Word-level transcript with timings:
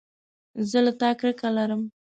زه 0.69 0.79
له 0.85 0.91
تا 0.99 1.09
کرکه 1.19 1.47
لرم 1.55 1.81